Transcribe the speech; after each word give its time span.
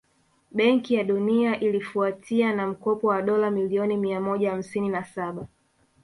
Benki 0.51 0.93
ya 0.93 1.03
Dunia 1.03 1.59
ilifuatia 1.59 2.55
na 2.55 2.67
mkopo 2.67 3.07
wa 3.07 3.21
dola 3.21 3.51
milioni 3.51 3.97
miamoja 3.97 4.51
hamsini 4.51 4.89
na 4.89 5.03
Saba 5.03 5.47